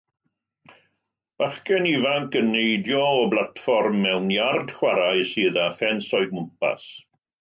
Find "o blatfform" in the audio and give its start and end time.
3.19-3.99